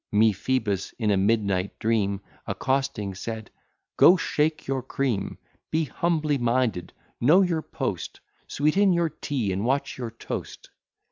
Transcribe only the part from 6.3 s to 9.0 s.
minded, know your post; Sweeten